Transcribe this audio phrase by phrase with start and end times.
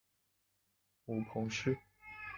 [1.05, 1.77] 母彭氏。